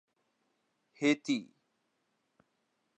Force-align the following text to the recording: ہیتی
ہیتی 1.01 1.37